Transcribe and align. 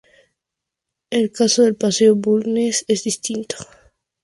El 1.11 1.31
caso 1.31 1.61
del 1.61 1.75
Paseo 1.75 2.15
Bulnes 2.15 2.85
es 2.87 3.03
distinto. 3.03 3.55